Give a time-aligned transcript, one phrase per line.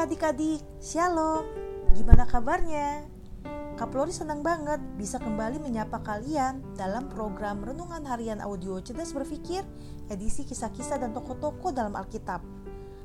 [0.00, 1.44] adik-adik, Shalom.
[1.92, 3.04] Gimana kabarnya?
[3.76, 9.64] Kak Flori senang banget bisa kembali menyapa kalian dalam program Renungan Harian Audio Cerdas Berpikir
[10.08, 12.40] edisi kisah-kisah dan tokoh-tokoh dalam Alkitab.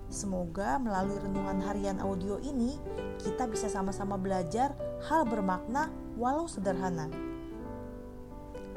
[0.07, 2.79] Semoga melalui renungan harian audio ini
[3.19, 4.71] kita bisa sama-sama belajar
[5.11, 7.11] hal bermakna walau sederhana.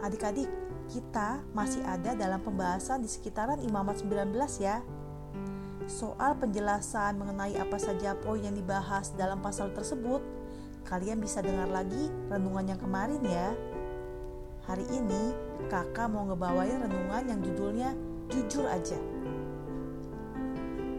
[0.02, 0.50] Adik-adik,
[0.90, 4.82] kita masih ada dalam pembahasan di sekitaran Imamat 19 ya
[5.90, 10.22] soal penjelasan mengenai apa saja poin yang dibahas dalam pasal tersebut,
[10.86, 13.50] kalian bisa dengar lagi renungan yang kemarin ya.
[14.70, 15.34] Hari ini
[15.66, 17.90] kakak mau ngebawain renungan yang judulnya
[18.30, 18.94] Jujur Aja.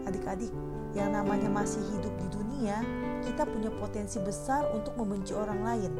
[0.04, 0.52] Adik-adik,
[0.92, 2.84] yang namanya masih hidup di dunia,
[3.24, 5.92] kita punya potensi besar untuk membenci orang lain.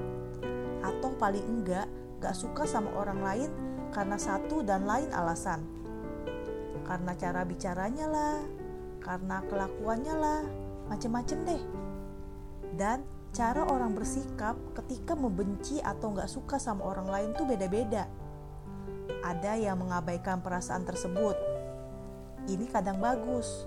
[0.84, 1.88] Atau paling enggak,
[2.20, 3.50] gak suka sama orang lain
[3.88, 5.64] karena satu dan lain alasan.
[6.84, 8.36] Karena cara bicaranya lah,
[9.02, 10.42] karena kelakuannya lah,
[10.86, 11.62] macem-macem deh.
[12.72, 18.06] Dan cara orang bersikap ketika membenci atau nggak suka sama orang lain tuh beda-beda.
[19.22, 21.36] Ada yang mengabaikan perasaan tersebut.
[22.46, 23.66] Ini kadang bagus,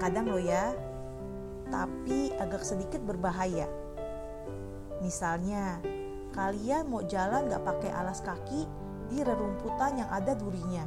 [0.00, 0.72] kadang lo ya,
[1.68, 3.68] tapi agak sedikit berbahaya.
[5.04, 5.78] Misalnya,
[6.32, 8.64] kalian mau jalan nggak pakai alas kaki
[9.08, 10.84] di rerumputan yang ada durinya.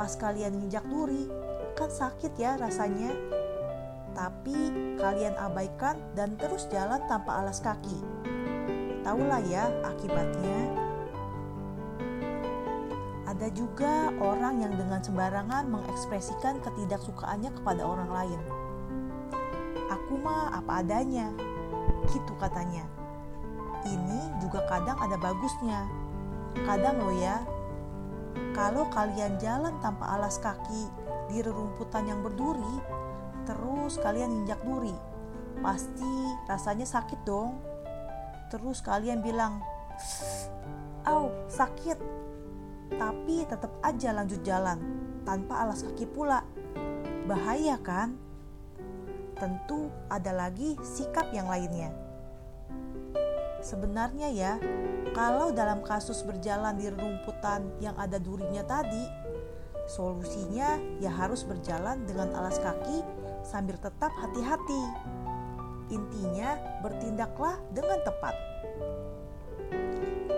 [0.00, 1.28] Pas kalian nginjak duri,
[1.82, 3.10] kan sakit ya rasanya.
[4.14, 4.54] Tapi
[5.02, 7.98] kalian abaikan dan terus jalan tanpa alas kaki.
[9.02, 10.78] Tahulah ya akibatnya.
[13.26, 18.40] Ada juga orang yang dengan sembarangan mengekspresikan ketidaksukaannya kepada orang lain.
[19.90, 21.34] Aku mah apa adanya,
[22.14, 22.86] gitu katanya.
[23.82, 25.90] Ini juga kadang ada bagusnya.
[26.62, 27.42] Kadang lo ya,
[28.54, 31.01] kalau kalian jalan tanpa alas kaki
[31.32, 32.76] di rerumputan yang berduri,
[33.48, 34.92] terus kalian injak duri.
[35.64, 36.12] Pasti
[36.44, 37.56] rasanya sakit dong.
[38.52, 39.64] Terus kalian bilang,
[41.08, 41.96] "Au, sakit."
[42.92, 44.76] Tapi tetap aja lanjut jalan
[45.24, 46.44] tanpa alas kaki pula.
[47.24, 48.20] Bahaya kan?
[49.40, 51.90] Tentu ada lagi sikap yang lainnya.
[53.62, 54.52] Sebenarnya ya,
[55.14, 59.21] kalau dalam kasus berjalan di rerumputan yang ada durinya tadi,
[59.90, 63.02] Solusinya ya harus berjalan dengan alas kaki
[63.42, 64.82] sambil tetap hati-hati.
[65.92, 68.34] Intinya bertindaklah dengan tepat.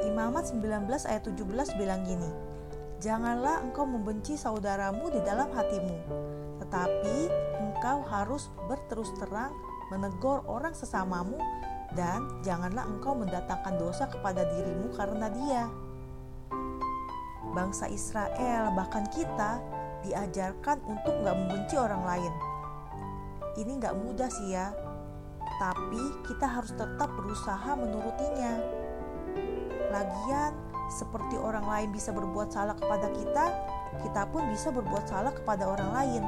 [0.08, 2.30] Imamat 19 ayat 17 bilang gini,
[3.04, 5.96] Janganlah engkau membenci saudaramu di dalam hatimu,
[6.62, 7.28] tetapi
[7.60, 9.52] engkau harus berterus terang
[9.92, 11.36] menegur orang sesamamu
[11.92, 15.68] dan janganlah engkau mendatangkan dosa kepada dirimu karena dia
[17.54, 19.62] bangsa Israel, bahkan kita
[20.04, 22.32] diajarkan untuk nggak membenci orang lain.
[23.54, 24.74] Ini nggak mudah sih ya,
[25.62, 28.58] tapi kita harus tetap berusaha menurutinya.
[29.94, 30.52] Lagian,
[30.90, 33.46] seperti orang lain bisa berbuat salah kepada kita,
[34.02, 36.22] kita pun bisa berbuat salah kepada orang lain.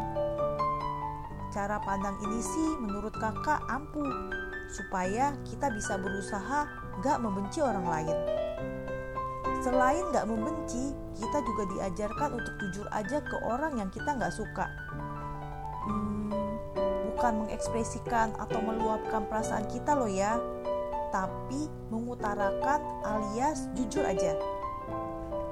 [1.50, 4.30] Cara pandang ini sih menurut kakak ampuh,
[4.70, 6.68] supaya kita bisa berusaha
[7.02, 8.16] nggak membenci orang lain.
[9.64, 10.55] Selain nggak membenci,
[11.16, 14.66] kita juga diajarkan untuk jujur aja ke orang yang kita nggak suka.
[15.86, 16.58] Hmm,
[17.12, 20.36] bukan mengekspresikan atau meluapkan perasaan kita loh ya,
[21.14, 24.36] tapi mengutarakan alias jujur aja.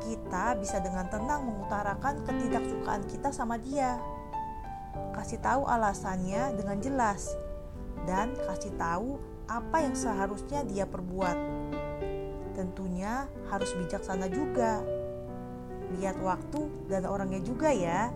[0.04, 3.96] Kita bisa dengan tenang mengutarakan ketidaksukaan kita sama dia.
[5.16, 7.32] Kasih tahu alasannya dengan jelas
[8.04, 9.16] dan kasih tahu
[9.48, 11.38] apa yang seharusnya dia perbuat.
[12.52, 14.84] Tentunya harus bijaksana juga
[15.98, 18.10] lihat waktu dan orangnya juga ya.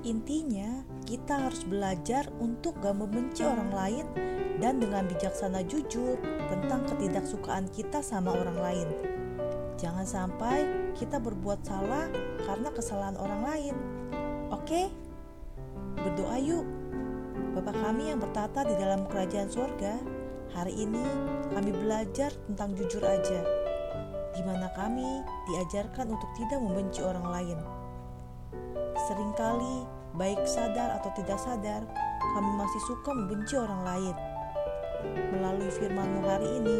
[0.00, 4.06] Intinya, kita harus belajar untuk gak membenci orang lain
[4.60, 6.16] dan dengan bijaksana jujur
[6.48, 8.88] tentang ketidaksukaan kita sama orang lain.
[9.76, 10.64] Jangan sampai
[10.96, 12.08] kita berbuat salah
[12.44, 13.74] karena kesalahan orang lain.
[14.52, 14.88] Oke?
[16.00, 16.64] Berdoa yuk.
[17.56, 19.94] Bapak kami yang bertata di dalam kerajaan surga,
[20.56, 21.04] hari ini
[21.52, 23.59] kami belajar tentang jujur aja
[24.34, 27.58] di mana kami diajarkan untuk tidak membenci orang lain.
[29.10, 29.76] Seringkali,
[30.18, 31.82] baik sadar atau tidak sadar,
[32.34, 34.16] kami masih suka membenci orang lain.
[35.32, 36.78] Melalui firman hari ini,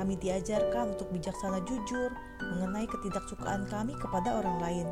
[0.00, 2.10] kami diajarkan untuk bijaksana jujur
[2.40, 4.86] mengenai ketidaksukaan kami kepada orang lain.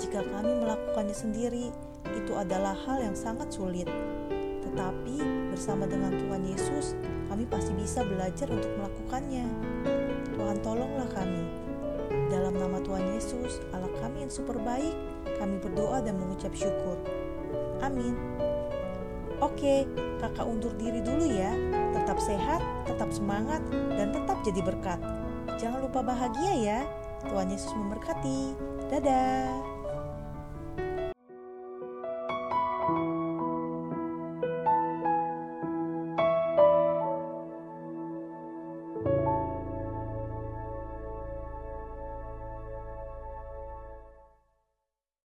[0.00, 1.68] Jika kami melakukannya sendiri,
[2.14, 3.88] itu adalah hal yang sangat sulit.
[4.64, 5.16] Tetapi
[5.52, 6.96] bersama dengan Tuhan Yesus,
[7.28, 9.46] kami pasti bisa belajar untuk melakukannya.
[10.36, 11.48] Tuhan tolonglah kami.
[12.28, 14.92] Dalam nama Tuhan Yesus, Allah kami yang super baik,
[15.40, 17.00] kami berdoa dan mengucap syukur.
[17.80, 18.14] Amin.
[19.40, 19.84] Oke,
[20.20, 21.52] kakak undur diri dulu ya.
[21.92, 23.60] Tetap sehat, tetap semangat,
[23.96, 25.00] dan tetap jadi berkat.
[25.56, 26.80] Jangan lupa bahagia ya.
[27.26, 28.56] Tuhan Yesus memberkati.
[28.92, 29.75] Dadah.